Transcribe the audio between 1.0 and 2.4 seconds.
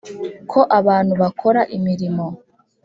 bakora imirimo